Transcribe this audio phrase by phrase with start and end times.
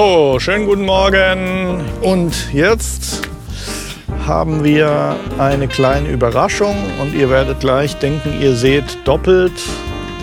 [0.00, 1.82] So, schönen guten Morgen.
[2.02, 3.28] Und jetzt
[4.28, 9.54] haben wir eine kleine Überraschung und ihr werdet gleich denken, ihr seht doppelt.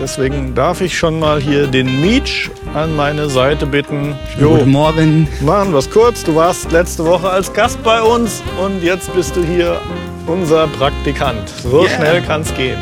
[0.00, 4.14] Deswegen darf ich schon mal hier den Mietsch an meine Seite bitten.
[4.40, 5.28] Jo, Guten Morgen.
[5.42, 6.24] Machen wir es kurz.
[6.24, 9.78] Du warst letzte Woche als Gast bei uns und jetzt bist du hier
[10.26, 11.50] unser Praktikant.
[11.50, 11.96] So yeah.
[11.96, 12.78] schnell kann es gehen.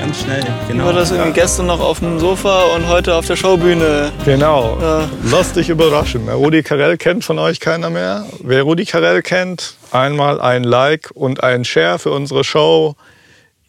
[0.00, 0.86] Ganz schnell, genau.
[0.86, 4.10] War das irgendwie gestern noch auf dem Sofa und heute auf der Showbühne.
[4.24, 4.78] Genau.
[4.80, 5.10] Ja.
[5.30, 6.26] Lass dich überraschen.
[6.26, 8.24] Rudi Carell kennt von euch keiner mehr.
[8.42, 12.94] Wer Rudi Carell kennt, einmal ein Like und ein Share für unsere Show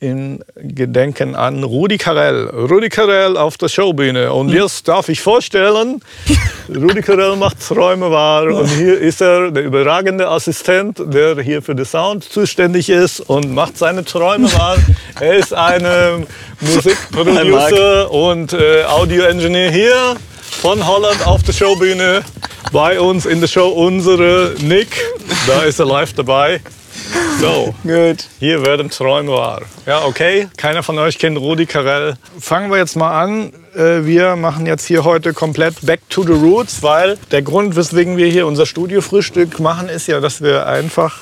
[0.01, 2.49] in Gedenken an Rudi Carell.
[2.49, 4.33] Rudi Carell auf der Showbühne.
[4.33, 4.57] Und hm.
[4.57, 6.01] jetzt darf ich vorstellen,
[6.69, 8.45] Rudi Carell macht Träume wahr.
[8.45, 13.53] Und hier ist er, der überragende Assistent, der hier für den Sound zuständig ist und
[13.53, 14.77] macht seine Träume wahr.
[15.19, 16.25] Er ist ein
[16.61, 20.15] Musikproducer und äh, Audio-Engineer hier
[20.61, 22.23] von Holland auf der Showbühne.
[22.71, 24.99] Bei uns in der Show unsere Nick.
[25.45, 26.59] Da ist er live dabei.
[27.39, 28.25] So, Gut.
[28.39, 29.61] hier werden Träume wahr.
[29.85, 30.47] Ja, okay.
[30.57, 32.15] Keiner von euch kennt Rudi Carell.
[32.39, 33.51] Fangen wir jetzt mal an.
[33.75, 38.17] Äh, wir machen jetzt hier heute komplett Back to the Roots, weil der Grund, weswegen
[38.17, 41.17] wir hier unser Studiofrühstück machen, ist ja, dass wir einfach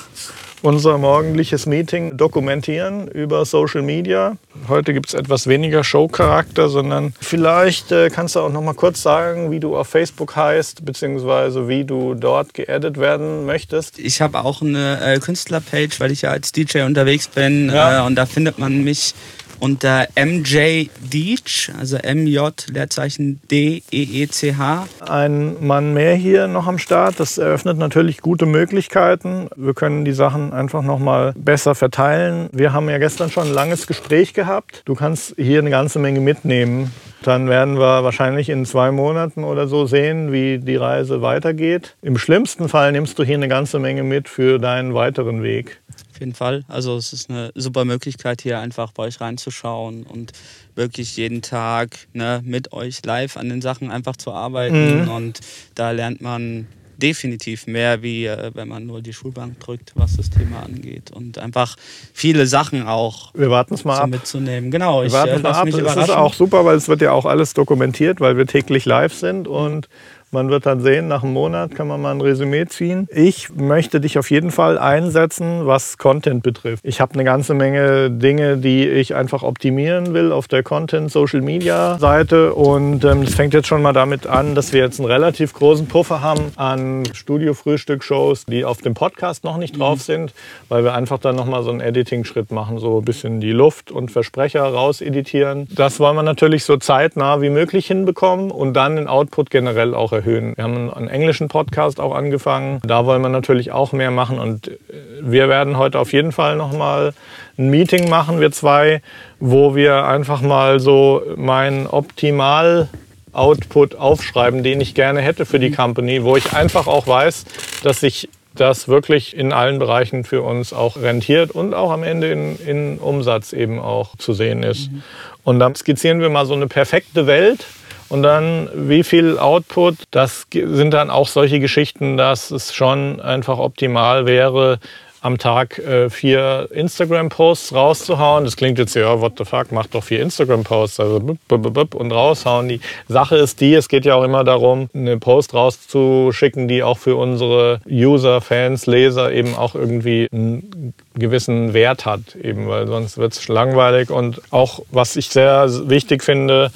[0.62, 4.38] unser morgendliches Meeting dokumentieren über Social Media.
[4.68, 9.02] Heute gibt es etwas weniger Showcharakter, sondern vielleicht äh, kannst du auch noch mal kurz
[9.02, 14.00] sagen, wie du auf Facebook heißt, beziehungsweise wie du dort geaddet werden möchtest.
[14.00, 18.04] Ich habe auch eine äh, Künstlerpage, weil ich ja als DJ unterwegs bin ja.
[18.04, 19.14] äh, und da findet man mich
[19.60, 22.40] unter MJ Deech, also MJ
[22.72, 24.88] Leerzeichen D-E-E-C-H.
[25.00, 27.20] Ein Mann mehr hier noch am Start.
[27.20, 29.50] Das eröffnet natürlich gute Möglichkeiten.
[29.56, 32.50] Wir können die Sachen einfach noch mal besser verteilen.
[32.52, 34.82] Wir haben ja gestern schon ein langes Gespräch gehabt.
[34.86, 36.92] Du kannst hier eine ganze Menge mitnehmen.
[37.24, 41.96] Dann werden wir wahrscheinlich in zwei Monaten oder so sehen, wie die Reise weitergeht.
[42.02, 45.82] Im schlimmsten Fall nimmst du hier eine ganze Menge mit für deinen weiteren Weg
[46.20, 46.64] jeden Fall.
[46.68, 50.34] Also es ist eine super Möglichkeit, hier einfach bei euch reinzuschauen und
[50.76, 55.04] wirklich jeden Tag ne, mit euch live an den Sachen einfach zu arbeiten.
[55.04, 55.10] Mhm.
[55.10, 55.40] Und
[55.76, 56.68] da lernt man
[57.00, 61.12] definitiv mehr, wie äh, wenn man nur die Schulbank drückt, was das Thema angeht.
[61.12, 61.76] Und einfach
[62.14, 64.10] viele Sachen auch wir warten es mal so ab.
[64.10, 64.70] mitzunehmen.
[64.70, 65.66] Genau, wir ich warten äh, mal ab.
[65.66, 68.86] Mich es ist auch super, weil es wird ja auch alles dokumentiert, weil wir täglich
[68.86, 69.88] live sind und
[70.32, 73.08] man wird dann sehen, nach einem Monat kann man mal ein Resümee ziehen.
[73.12, 76.84] Ich möchte dich auf jeden Fall einsetzen, was Content betrifft.
[76.86, 82.54] Ich habe eine ganze Menge Dinge, die ich einfach optimieren will auf der Content-Social-Media-Seite.
[82.54, 85.88] Und ähm, das fängt jetzt schon mal damit an, dass wir jetzt einen relativ großen
[85.88, 90.04] Puffer haben an Studio-Frühstück-Shows, die auf dem Podcast noch nicht drauf mhm.
[90.04, 90.34] sind,
[90.68, 94.12] weil wir einfach dann nochmal so einen Editing-Schritt machen, so ein bisschen die Luft und
[94.12, 95.68] Versprecher rauseditieren.
[95.74, 100.19] Das wollen wir natürlich so zeitnah wie möglich hinbekommen und dann den Output generell auch
[100.20, 100.56] erhöhen.
[100.56, 102.80] Wir haben einen englischen Podcast auch angefangen.
[102.86, 104.74] Da wollen wir natürlich auch mehr machen und äh,
[105.22, 107.14] wir werden heute auf jeden Fall noch mal
[107.58, 109.02] ein Meeting machen, wir zwei,
[109.40, 112.90] wo wir einfach mal so mein Optimal
[113.32, 117.46] Output aufschreiben, den ich gerne hätte für die Company, wo ich einfach auch weiß,
[117.84, 122.32] dass sich das wirklich in allen Bereichen für uns auch rentiert und auch am Ende
[122.32, 124.92] in, in Umsatz eben auch zu sehen ist.
[124.92, 125.04] Mhm.
[125.44, 127.66] Und dann skizzieren wir mal so eine perfekte Welt,
[128.10, 133.60] und dann, wie viel Output, das sind dann auch solche Geschichten, dass es schon einfach
[133.60, 134.80] optimal wäre,
[135.22, 138.46] am Tag äh, vier Instagram-Posts rauszuhauen.
[138.46, 142.70] Das klingt jetzt ja, what the fuck, mach doch vier Instagram-Posts also und raushauen.
[142.70, 146.98] Die Sache ist die, es geht ja auch immer darum, eine Post rauszuschicken, die auch
[146.98, 153.18] für unsere User, Fans, Leser eben auch irgendwie einen gewissen Wert hat, eben, weil sonst
[153.18, 154.10] wird es langweilig.
[154.10, 156.72] Und auch, was ich sehr wichtig finde,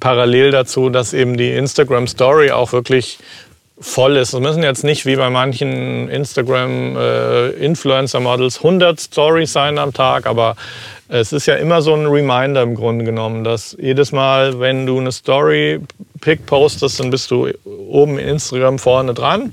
[0.00, 3.18] parallel dazu, dass eben die Instagram Story auch wirklich
[3.80, 4.32] voll ist.
[4.32, 9.92] Es müssen jetzt nicht wie bei manchen Instagram äh, Influencer Models 100 Stories sein am
[9.92, 10.56] Tag, aber
[11.08, 14.98] es ist ja immer so ein Reminder im Grunde genommen, dass jedes Mal, wenn du
[14.98, 15.80] eine Story
[16.20, 19.52] Pick postest, dann bist du oben in Instagram vorne dran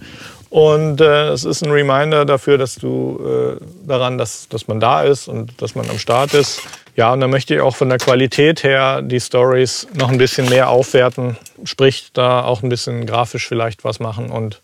[0.49, 5.03] und äh, es ist ein Reminder dafür, dass du äh, daran, dass, dass man da
[5.03, 6.61] ist und dass man am Start ist.
[6.99, 10.49] Ja, und dann möchte ich auch von der Qualität her die Stories noch ein bisschen
[10.49, 11.37] mehr aufwerten.
[11.63, 14.29] Sprich, da auch ein bisschen grafisch vielleicht was machen.
[14.29, 14.59] Und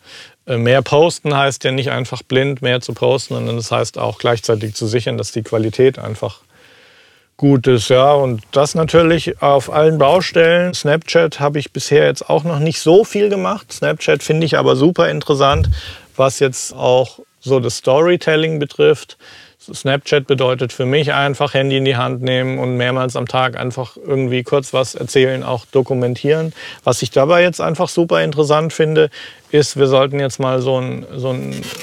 [0.46, 4.18] äh, mehr posten heißt ja nicht einfach blind mehr zu posten, sondern das heißt auch
[4.18, 6.42] gleichzeitig zu sichern, dass die Qualität einfach
[7.38, 7.88] gut ist.
[7.88, 10.74] Ja, und das natürlich auf allen Baustellen.
[10.74, 13.72] Snapchat habe ich bisher jetzt auch noch nicht so viel gemacht.
[13.72, 15.70] Snapchat finde ich aber super interessant,
[16.18, 19.16] was jetzt auch so das Storytelling betrifft
[19.74, 23.98] Snapchat bedeutet für mich einfach Handy in die Hand nehmen und mehrmals am Tag einfach
[23.98, 26.54] irgendwie kurz was erzählen, auch dokumentieren.
[26.84, 29.10] Was ich dabei jetzt einfach super interessant finde,
[29.52, 31.36] ist, wir sollten jetzt mal so ein, so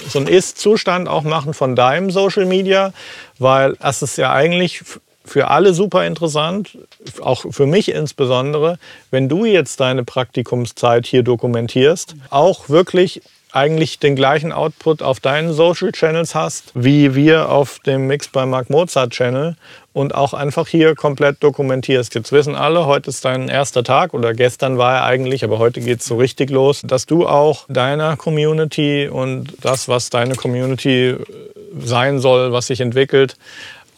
[0.08, 2.92] so ein Ist-Zustand auch machen von deinem Social Media,
[3.38, 4.82] weil es ist ja eigentlich
[5.24, 6.78] für alle super interessant,
[7.20, 8.78] auch für mich insbesondere,
[9.10, 15.52] wenn du jetzt deine Praktikumszeit hier dokumentierst, auch wirklich eigentlich den gleichen Output auf deinen
[15.52, 19.56] Social Channels hast, wie wir auf dem Mix bei Mark Mozart Channel
[19.92, 22.14] und auch einfach hier komplett dokumentierst.
[22.14, 25.80] Jetzt wissen alle, heute ist dein erster Tag oder gestern war er eigentlich, aber heute
[25.80, 31.16] geht es so richtig los, dass du auch deiner Community und das, was deine Community
[31.78, 33.36] sein soll, was sich entwickelt,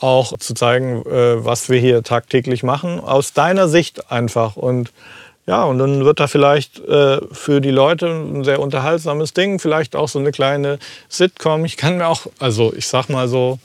[0.00, 4.56] auch zu zeigen, äh, was wir hier tagtäglich machen, aus deiner Sicht einfach.
[4.56, 4.92] Und
[5.46, 9.94] ja, und dann wird da vielleicht äh, für die Leute ein sehr unterhaltsames Ding, vielleicht
[9.94, 11.64] auch so eine kleine Sitcom.
[11.64, 13.58] Ich kann mir auch, also ich sag mal so,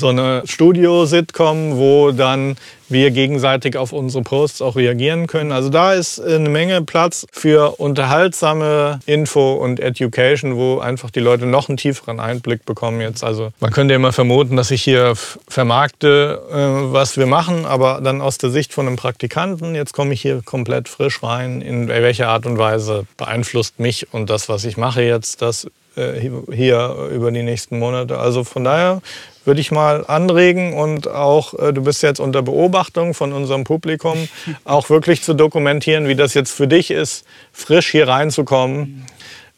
[0.00, 2.56] so eine Studio-Sitcom, wo dann
[2.90, 5.52] wir gegenseitig auf unsere Posts auch reagieren können.
[5.52, 11.46] Also da ist eine Menge Platz für unterhaltsame Info und Education, wo einfach die Leute
[11.46, 13.22] noch einen tieferen Einblick bekommen jetzt.
[13.22, 15.14] Also man könnte immer vermuten, dass ich hier
[15.48, 20.12] vermarkte, äh, was wir machen, aber dann aus der Sicht von einem Praktikanten, jetzt komme
[20.12, 24.64] ich hier komplett frisch rein, in welcher Art und Weise beeinflusst mich und das, was
[24.64, 28.18] ich mache jetzt, das hier über die nächsten Monate.
[28.18, 29.02] Also von daher
[29.44, 34.28] würde ich mal anregen und auch, äh, du bist jetzt unter Beobachtung von unserem Publikum,
[34.64, 39.06] auch wirklich zu dokumentieren, wie das jetzt für dich ist, frisch hier reinzukommen.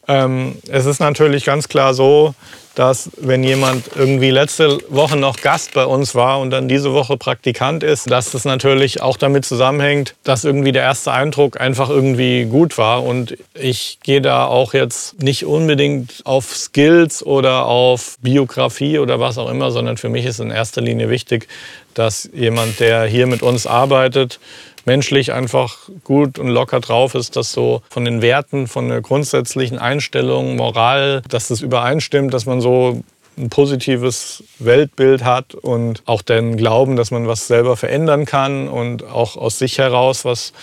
[0.07, 2.33] Ähm, es ist natürlich ganz klar so,
[2.75, 7.17] dass wenn jemand irgendwie letzte Woche noch Gast bei uns war und dann diese Woche
[7.17, 12.45] Praktikant ist, dass das natürlich auch damit zusammenhängt, dass irgendwie der erste Eindruck einfach irgendwie
[12.45, 13.03] gut war.
[13.03, 19.37] Und ich gehe da auch jetzt nicht unbedingt auf Skills oder auf Biografie oder was
[19.37, 21.47] auch immer, sondern für mich ist in erster Linie wichtig,
[21.93, 24.39] dass jemand, der hier mit uns arbeitet,
[24.85, 29.79] menschlich einfach gut und locker drauf ist, dass so von den Werten, von der grundsätzlichen
[29.79, 33.03] Einstellung, Moral, dass das übereinstimmt, dass man so
[33.37, 39.03] ein positives Weltbild hat und auch den Glauben, dass man was selber verändern kann und
[39.03, 40.53] auch aus sich heraus was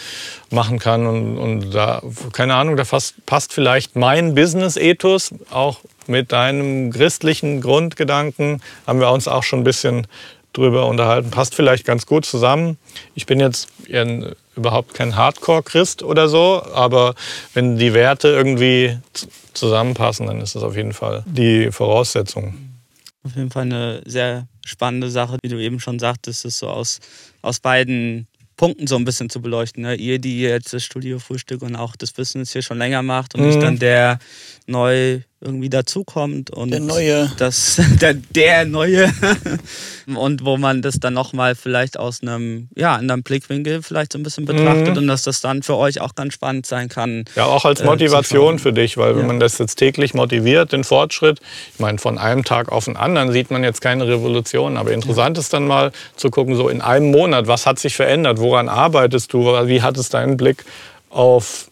[0.50, 1.06] machen kann.
[1.06, 2.02] Und, und da,
[2.32, 8.62] keine Ahnung, da fast, passt vielleicht mein Business-Ethos auch mit deinem christlichen Grundgedanken.
[8.86, 10.06] Haben wir uns auch schon ein bisschen
[10.52, 11.30] drüber unterhalten.
[11.30, 12.78] Passt vielleicht ganz gut zusammen.
[13.14, 17.14] Ich bin jetzt ein, überhaupt kein Hardcore-Christ oder so, aber
[17.54, 18.98] wenn die Werte irgendwie
[19.54, 22.54] zusammenpassen, dann ist das auf jeden Fall die Voraussetzung.
[23.22, 27.00] Auf jeden Fall eine sehr spannende Sache, wie du eben schon sagtest, ist so aus,
[27.42, 28.26] aus beiden
[28.56, 29.82] Punkten so ein bisschen zu beleuchten.
[29.82, 29.94] Ne?
[29.94, 33.42] Ihr, die jetzt das Studio Frühstück und auch das Business hier schon länger macht und
[33.42, 33.48] mhm.
[33.50, 34.18] ich dann der
[34.66, 39.10] neu irgendwie dazukommt und der neue das der, der neue
[40.14, 44.18] und wo man das dann noch mal vielleicht aus einem ja anderen Blickwinkel vielleicht so
[44.18, 44.98] ein bisschen betrachtet mhm.
[44.98, 47.86] und dass das dann für euch auch ganz spannend sein kann ja auch als äh,
[47.86, 49.28] Motivation äh, für dich weil wenn ja.
[49.28, 51.40] man das jetzt täglich motiviert den Fortschritt
[51.72, 55.38] ich meine von einem Tag auf den anderen sieht man jetzt keine Revolution aber interessant
[55.38, 55.40] ja.
[55.40, 59.32] ist dann mal zu gucken so in einem Monat was hat sich verändert woran arbeitest
[59.32, 60.64] du wie hat es deinen Blick
[61.08, 61.70] auf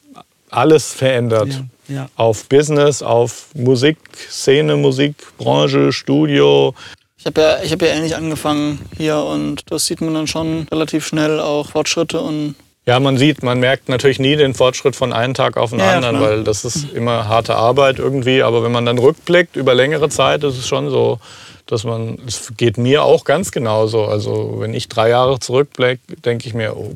[0.50, 1.48] alles verändert.
[1.48, 2.08] Ja ja.
[2.17, 6.75] auf Business, auf Musikszene, Musikbranche, Studio.
[7.19, 11.06] Ich habe ja, hab ja ähnlich angefangen hier und das sieht man dann schon relativ
[11.06, 12.55] schnell auch Fortschritte und
[12.88, 15.96] ja, man sieht, man merkt natürlich nie den Fortschritt von einem Tag auf den ja,
[15.96, 18.43] anderen, weil das ist immer harte Arbeit irgendwie.
[18.43, 21.21] Aber wenn man dann rückblickt über längere Zeit, ist es schon so,
[21.66, 24.07] dass man, es geht mir auch ganz genauso.
[24.07, 26.95] Also wenn ich drei Jahre zurückblicke, denke ich mir, oh,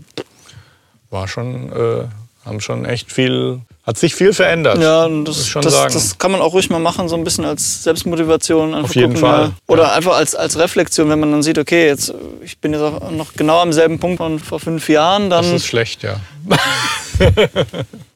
[1.11, 2.05] war schon, äh,
[2.45, 4.79] haben schon echt viel hat sich viel verändert.
[4.81, 8.75] Ja, das, das, das, kann man auch ruhig mal machen, so ein bisschen als Selbstmotivation.
[8.75, 9.53] Auf jeden gucken, Fall.
[9.67, 9.93] Oder ja.
[9.95, 13.35] einfach als, als Reflexion, wenn man dann sieht, okay, jetzt, ich bin jetzt auch noch
[13.35, 15.31] genau am selben Punkt von vor fünf Jahren.
[15.31, 16.21] Dann das ist schlecht, ja.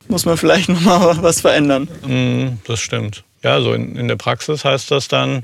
[0.09, 1.89] muss man vielleicht noch mal was verändern.
[2.07, 3.25] Mm, das stimmt.
[3.43, 5.43] Ja, so in, in der Praxis heißt das dann,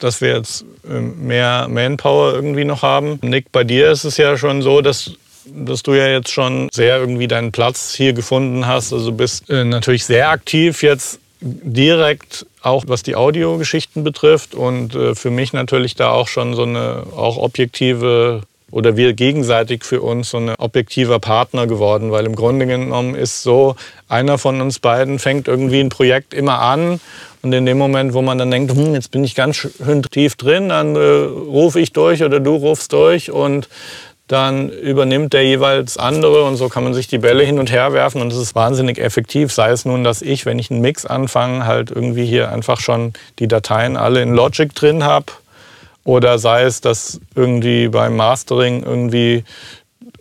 [0.00, 3.20] dass wir jetzt ähm, mehr Manpower irgendwie noch haben.
[3.22, 5.12] Nick, bei dir ist es ja schon so, dass
[5.46, 8.92] dass du ja jetzt schon sehr irgendwie deinen Platz hier gefunden hast.
[8.92, 14.54] Also bist äh, natürlich sehr aktiv jetzt direkt auch was die Audiogeschichten betrifft.
[14.54, 19.84] Und äh, für mich natürlich da auch schon so eine auch objektive oder wir gegenseitig
[19.84, 23.74] für uns so ein objektiver Partner geworden, weil im Grunde genommen ist so,
[24.08, 27.00] einer von uns beiden fängt irgendwie ein Projekt immer an.
[27.42, 30.36] Und in dem Moment, wo man dann denkt, hm, jetzt bin ich ganz schön tief
[30.36, 33.30] drin, dann äh, rufe ich durch oder du rufst durch.
[33.30, 33.68] Und
[34.30, 37.92] dann übernimmt der jeweils andere und so kann man sich die Bälle hin und her
[37.92, 39.52] werfen und es ist wahnsinnig effektiv.
[39.52, 43.12] Sei es nun, dass ich, wenn ich einen Mix anfange, halt irgendwie hier einfach schon
[43.40, 45.26] die Dateien alle in Logic drin habe
[46.04, 49.44] Oder sei es, dass irgendwie beim Mastering irgendwie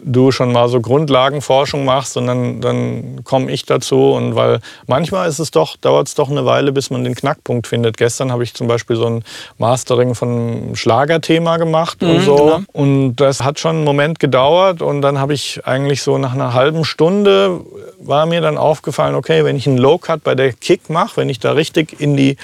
[0.01, 4.11] du schon mal so Grundlagenforschung machst und dann, dann komme ich dazu.
[4.11, 7.67] Und weil manchmal ist es doch, dauert es doch eine Weile, bis man den Knackpunkt
[7.67, 7.97] findet.
[7.97, 9.23] Gestern habe ich zum Beispiel so ein
[9.57, 12.35] Mastering von einem Schlagerthema gemacht mhm, und so.
[12.35, 12.59] Genau.
[12.73, 14.81] Und das hat schon einen Moment gedauert.
[14.81, 17.61] Und dann habe ich eigentlich so nach einer halben Stunde
[17.99, 21.39] war mir dann aufgefallen, okay, wenn ich einen Low-Cut bei der Kick mache, wenn ich
[21.39, 22.37] da richtig in die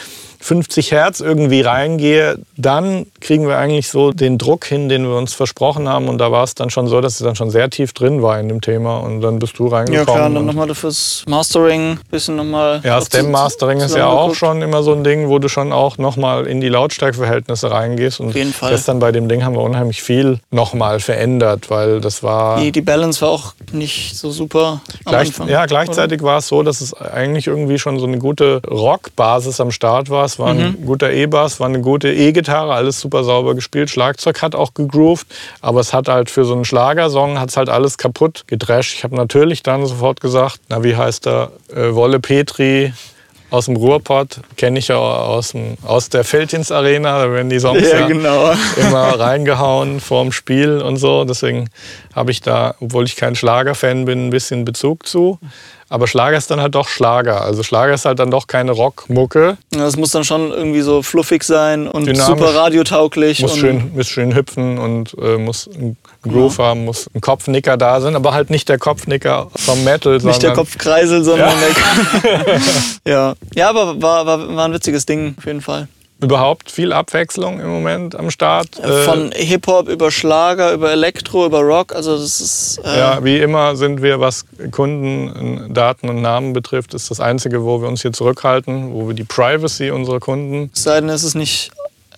[0.45, 5.33] 50 Hertz irgendwie reingehe, dann kriegen wir eigentlich so den Druck hin, den wir uns
[5.33, 6.07] versprochen haben.
[6.07, 8.39] Und da war es dann schon so, dass es dann schon sehr tief drin war
[8.39, 8.99] in dem Thema.
[8.99, 10.07] Und dann bist du reingekommen.
[10.07, 12.79] Ja klar, und dann nochmal fürs Mastering ein bisschen nochmal...
[12.83, 16.45] Ja, Stem-Mastering ist ja auch schon immer so ein Ding, wo du schon auch nochmal
[16.45, 18.19] in die Lautstärkeverhältnisse reingehst.
[18.19, 18.69] Und Auf jeden Fall.
[18.69, 22.59] gestern bei dem Ding haben wir unheimlich viel nochmal verändert, weil das war...
[22.59, 26.31] Die, die Balance war auch nicht so super Gleich, Ja, gleichzeitig oder?
[26.31, 30.25] war es so, dass es eigentlich irgendwie schon so eine gute Rockbasis am Start war
[30.39, 30.85] war ein mhm.
[30.85, 33.89] guter E-Bass, war eine gute E-Gitarre, alles super sauber gespielt.
[33.89, 35.27] Schlagzeug hat auch gegroovt,
[35.61, 38.95] aber es hat halt für so einen Schlagersong hat's halt alles kaputt gedrescht.
[38.95, 42.93] Ich habe natürlich dann sofort gesagt, na wie heißt er, äh, Wolle Petri,
[43.51, 47.59] aus dem Ruhrpott, kenne ich ja aus, dem, aus der Feldins Arena, da werden die
[47.59, 48.53] Songs ja, ja genau.
[48.75, 51.23] immer reingehauen vorm Spiel und so.
[51.25, 51.69] Deswegen
[52.13, 55.39] habe ich da, obwohl ich kein Schlagerfan bin, ein bisschen Bezug zu.
[55.95, 57.41] Aber Schlager ist dann halt doch Schlager.
[57.41, 59.55] Also Schlager ist halt dann doch keine Rockmucke.
[59.71, 63.39] Das muss dann schon irgendwie so fluffig sein und Dynamisch, super radiotauglich.
[63.39, 66.65] Muss, schön, muss schön hüpfen und äh, muss einen Groove ja.
[66.65, 70.17] haben, muss ein Kopfnicker da sein, aber halt nicht der Kopfnicker vom Metal.
[70.17, 71.55] Nicht der Kopfkreisel, sondern ja.
[72.35, 72.59] der
[73.13, 73.35] ja.
[73.55, 75.87] ja, aber war, war, war ein witziges Ding auf jeden Fall
[76.21, 78.79] überhaupt viel Abwechslung im Moment am Start.
[78.79, 81.93] Äh, von Hip-Hop über Schlager, über Elektro, über Rock.
[81.93, 82.81] Also das ist.
[82.83, 87.63] Äh ja, wie immer sind wir, was Kunden, Daten und Namen betrifft, ist das Einzige,
[87.63, 90.71] wo wir uns hier zurückhalten, wo wir die Privacy unserer Kunden.
[90.73, 91.71] Es sei denn, es ist nicht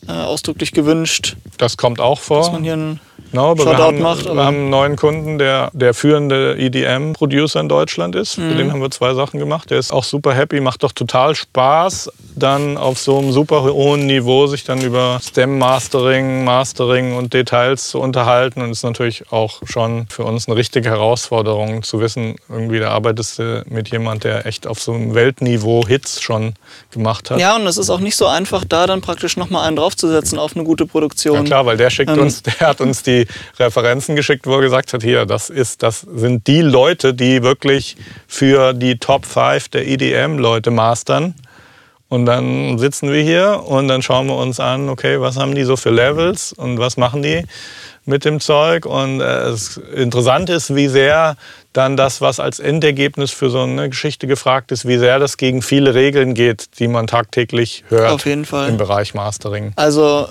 [0.07, 1.35] äh, ausdrücklich gewünscht.
[1.57, 2.39] Das kommt auch vor.
[2.39, 2.99] Dass man hier einen
[3.31, 7.69] Genau, aber wir haben, macht, wir haben einen neuen Kunden, der der führende EDM-Producer in
[7.69, 8.37] Deutschland ist.
[8.37, 8.49] Mhm.
[8.49, 9.69] Für den haben wir zwei Sachen gemacht.
[9.69, 14.05] Der ist auch super happy, macht doch total Spaß, dann auf so einem super hohen
[14.05, 18.61] Niveau sich dann über Stem-Mastering, Mastering und Details zu unterhalten.
[18.61, 23.39] Und ist natürlich auch schon für uns eine richtige Herausforderung zu wissen, irgendwie da arbeitest
[23.39, 26.53] du mit jemand, der echt auf so einem Weltniveau Hits schon
[26.91, 27.39] gemacht hat.
[27.39, 30.55] Ja, und es ist auch nicht so einfach, da dann praktisch nochmal einen draufzusetzen auf
[30.55, 31.35] eine gute Produktion.
[31.37, 33.16] Ja klar, weil der schickt ähm, uns, der hat uns die
[33.57, 37.97] Referenzen geschickt, wo er gesagt hat, hier, das, ist, das sind die Leute, die wirklich
[38.27, 41.33] für die Top 5 der EDM-Leute mastern.
[42.09, 45.63] Und dann sitzen wir hier und dann schauen wir uns an, okay, was haben die
[45.63, 47.43] so für Levels und was machen die
[48.05, 48.85] mit dem Zeug.
[48.85, 51.35] Und äh, es interessant ist, wie sehr
[51.73, 55.61] dann das, was als Endergebnis für so eine Geschichte gefragt ist, wie sehr das gegen
[55.61, 58.69] viele Regeln geht, die man tagtäglich hört Auf jeden Fall.
[58.69, 59.73] im Bereich Mastering.
[59.75, 60.27] Also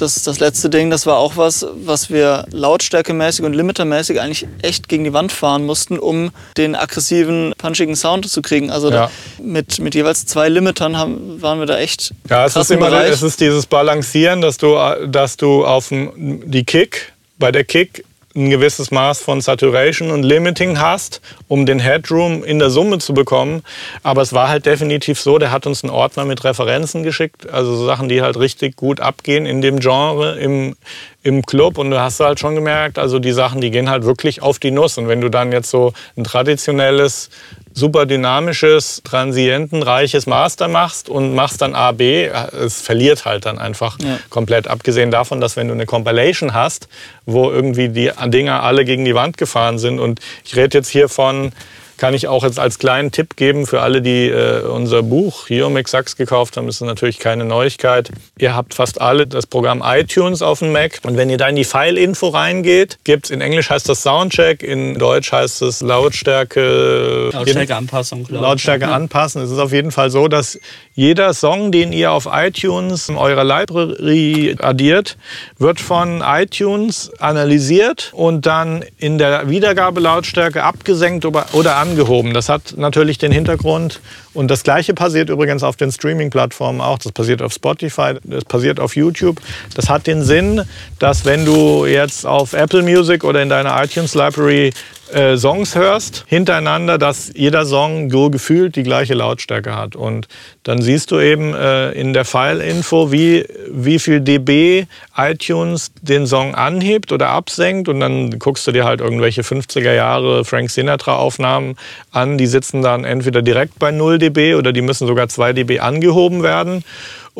[0.00, 4.88] das, das letzte Ding, das war auch was, was wir lautstärkemäßig und limitermäßig eigentlich echt
[4.88, 8.70] gegen die Wand fahren mussten, um den aggressiven, punchigen Sound zu kriegen.
[8.70, 9.10] Also ja.
[9.42, 12.12] mit, mit jeweils zwei Limitern haben, waren wir da echt.
[12.28, 14.76] Ja, es ist immer es ist dieses Balancieren, dass du,
[15.06, 18.04] dass du auf die Kick, bei der Kick
[18.34, 23.12] ein gewisses Maß von Saturation und Limiting hast, um den Headroom in der Summe zu
[23.12, 23.62] bekommen.
[24.02, 27.74] Aber es war halt definitiv so, der hat uns einen Ordner mit Referenzen geschickt, also
[27.74, 30.76] so Sachen, die halt richtig gut abgehen in dem Genre, im,
[31.22, 31.78] im Club.
[31.78, 34.70] Und du hast halt schon gemerkt, also die Sachen, die gehen halt wirklich auf die
[34.70, 34.98] Nuss.
[34.98, 37.30] Und wenn du dann jetzt so ein traditionelles
[37.72, 43.98] super dynamisches, transientenreiches Master machst und machst dann A, B, es verliert halt dann einfach
[44.00, 44.18] ja.
[44.28, 44.66] komplett.
[44.66, 46.88] Abgesehen davon, dass wenn du eine Compilation hast,
[47.26, 51.08] wo irgendwie die Dinger alle gegen die Wand gefahren sind und ich rede jetzt hier
[51.08, 51.52] von
[52.00, 55.86] kann ich auch jetzt als kleinen Tipp geben für alle, die äh, unser Buch Hiomic
[55.86, 56.66] Sachs gekauft haben.
[56.66, 58.10] Ist natürlich keine Neuigkeit.
[58.38, 61.00] Ihr habt fast alle das Programm iTunes auf dem Mac.
[61.02, 64.62] Und wenn ihr da in die File-Info reingeht, gibt es in Englisch heißt das Soundcheck,
[64.62, 67.19] in Deutsch heißt es Lautstärke.
[67.32, 68.26] Lautstärkeanpassung.
[68.30, 69.42] Lautstärke anpassen.
[69.42, 70.58] Es ist auf jeden Fall so, dass
[70.94, 75.16] jeder Song, den ihr auf iTunes in eurer Library addiert,
[75.58, 82.34] wird von iTunes analysiert und dann in der Wiedergabelautstärke abgesenkt oder angehoben.
[82.34, 84.00] Das hat natürlich den Hintergrund
[84.32, 86.98] und das Gleiche passiert übrigens auf den Streaming-Plattformen auch.
[86.98, 89.40] Das passiert auf Spotify, das passiert auf YouTube.
[89.74, 90.62] Das hat den Sinn,
[90.98, 94.72] dass wenn du jetzt auf Apple Music oder in deiner iTunes Library
[95.14, 99.96] äh, Songs hörst, hintereinander, dass jeder Song so gefühlt die gleiche Lautstärke hat.
[99.96, 100.28] Und
[100.62, 104.86] dann siehst du eben äh, in der File-Info, wie, wie viel dB
[105.16, 107.88] iTunes den Song anhebt oder absenkt.
[107.88, 111.76] Und dann guckst du dir halt irgendwelche 50er Jahre Frank Sinatra-Aufnahmen
[112.10, 112.38] an.
[112.38, 116.42] Die sitzen dann entweder direkt bei 0 dB oder die müssen sogar 2 dB angehoben
[116.42, 116.84] werden.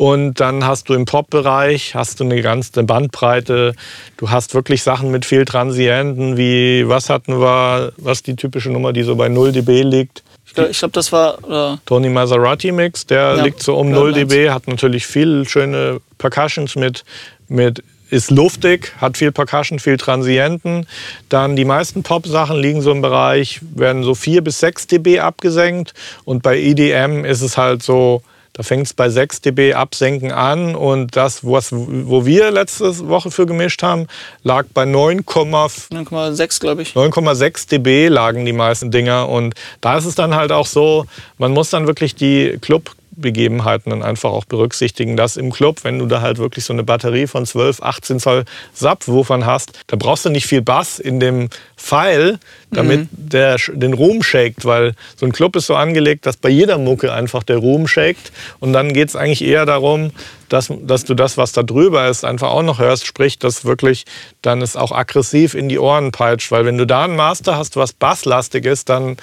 [0.01, 3.75] Und dann hast du im Pop-Bereich hast du eine ganze Bandbreite.
[4.17, 8.93] Du hast wirklich Sachen mit viel Transienten, wie was hatten wir, was die typische Nummer,
[8.93, 10.23] die so bei 0 dB liegt.
[10.47, 11.73] Ich glaube, glaub, das war.
[11.75, 16.01] Äh Tony Maserati Mix, der ja, liegt so um 0 dB, hat natürlich viel schöne
[16.17, 17.03] Percussions mit,
[17.47, 20.87] mit ist luftig, hat viel Percussion, viel Transienten.
[21.29, 25.93] Dann die meisten Pop-Sachen liegen so im Bereich, werden so 4 bis 6 dB abgesenkt.
[26.25, 30.75] Und bei EDM ist es halt so, da fängt es bei 6 dB absenken an.
[30.75, 34.07] Und das, was, wo wir letzte Woche für gemischt haben,
[34.43, 36.93] lag bei 9,6, glaube ich.
[36.93, 39.29] 9,6 dB lagen die meisten Dinger.
[39.29, 41.05] Und da ist es dann halt auch so,
[41.37, 42.91] man muss dann wirklich die Club
[43.21, 46.83] Begebenheiten dann einfach auch berücksichtigen, dass im Club, wenn du da halt wirklich so eine
[46.83, 51.49] Batterie von 12, 18 Zoll Subwoofern hast, da brauchst du nicht viel Bass in dem
[51.77, 52.39] Pfeil,
[52.71, 53.07] damit mhm.
[53.11, 57.13] der den Ruhm shakt, weil so ein Club ist so angelegt, dass bei jeder Mucke
[57.13, 60.11] einfach der Ruhm shakt und dann geht es eigentlich eher darum,
[60.49, 64.05] dass, dass du das, was da drüber ist, einfach auch noch hörst, sprich, dass wirklich
[64.41, 67.77] dann es auch aggressiv in die Ohren peitscht, weil wenn du da ein Master hast,
[67.77, 69.17] was basslastig ist, dann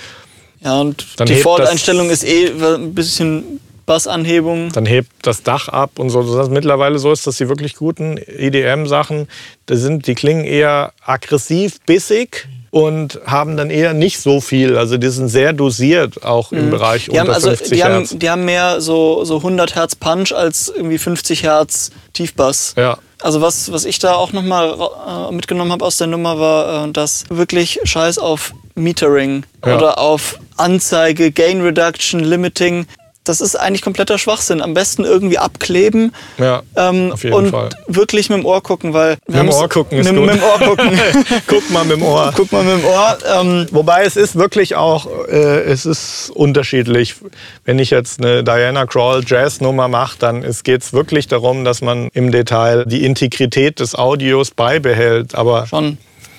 [0.61, 4.71] ja, und die Default-Einstellung ist eh ein bisschen Bassanhebung.
[4.73, 6.37] Dann hebt das Dach ab und so.
[6.37, 9.27] Das mittlerweile so ist, dass die wirklich guten EDM-Sachen,
[9.69, 14.77] die, die klingen eher aggressiv, bissig und haben dann eher nicht so viel.
[14.77, 16.71] Also die sind sehr dosiert auch im mhm.
[16.71, 18.11] Bereich die unter haben also, 50 die Hertz.
[18.11, 22.75] Haben, die haben mehr so, so 100 Hertz Punch als irgendwie 50 Hertz Tiefbass.
[22.77, 22.99] Ja.
[23.21, 24.77] Also was, was ich da auch nochmal
[25.31, 29.77] äh, mitgenommen habe aus der Nummer war, äh, dass wirklich Scheiß auf Metering ja.
[29.77, 32.87] oder auf Anzeige, Gain Reduction, Limiting
[33.29, 34.63] das ist eigentlich kompletter Schwachsinn.
[34.63, 37.69] Am besten irgendwie abkleben ja, ähm, und Fall.
[37.87, 40.27] wirklich mit dem Ohr gucken, weil mit dem Ohr gucken ist mit, gut.
[40.27, 41.01] Mit dem Ohr gucken.
[41.47, 42.33] Guck mal mit dem Ohr.
[42.35, 43.19] Guck mal mit dem Ohr.
[43.41, 47.17] Ähm, Wobei es ist wirklich auch, äh, es ist unterschiedlich.
[47.65, 51.83] Wenn ich jetzt eine Diana Crawl Jazz Nummer mache, dann geht es wirklich darum, dass
[51.83, 55.35] man im Detail die Integrität des Audios beibehält.
[55.35, 55.99] Aber schon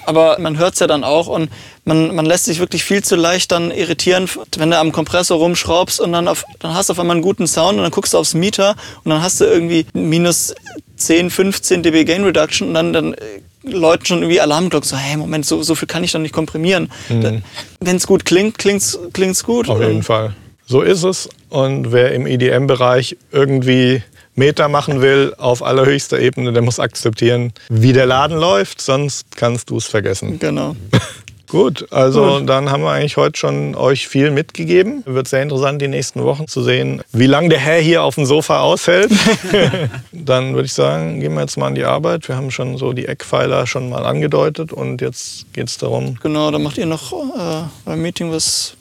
[0.10, 1.52] aber man hört es ja dann auch und
[1.86, 6.00] man, man lässt sich wirklich viel zu leicht dann irritieren, wenn du am Kompressor rumschraubst
[6.02, 8.18] und dann, auf, dann hast du auf einmal einen guten Sound und dann guckst du
[8.18, 10.56] aufs Meter und dann hast du irgendwie minus
[10.96, 13.18] 10, 15 dB Gain Reduction und dann, dann äh,
[13.62, 16.92] läuten schon irgendwie Alarmglocken, so, hey, Moment, so, so viel kann ich doch nicht komprimieren.
[17.10, 17.44] Mhm.
[17.80, 19.70] Wenn es gut klingt, klingt es gut.
[19.70, 20.34] Auf jeden Fall.
[20.66, 21.30] So ist es.
[21.50, 24.02] Und wer im EDM-Bereich irgendwie
[24.40, 29.70] Meter machen will auf allerhöchster Ebene, der muss akzeptieren, wie der Laden läuft, sonst kannst
[29.70, 30.40] du es vergessen.
[30.40, 30.76] Genau.
[31.50, 32.50] Gut, also Gut.
[32.50, 35.02] dann haben wir eigentlich heute schon euch viel mitgegeben.
[35.08, 38.26] Wird sehr interessant, die nächsten Wochen zu sehen, wie lange der Herr hier auf dem
[38.26, 39.12] Sofa aushält.
[40.12, 42.28] dann würde ich sagen, gehen wir jetzt mal an die Arbeit.
[42.28, 46.18] Wir haben schon so die Eckpfeiler schon mal angedeutet und jetzt geht es darum.
[46.22, 48.78] Genau, dann macht ihr noch äh, beim Meeting was,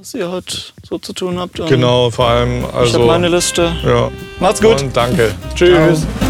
[0.00, 1.56] was ihr heute so zu tun habt.
[1.68, 2.64] genau, vor allem.
[2.64, 3.70] Also, ich habe meine Liste.
[3.84, 4.10] Ja.
[4.40, 4.80] Macht's gut.
[4.80, 5.34] Und danke.
[5.54, 6.00] Tschüss.
[6.00, 6.29] Ciao.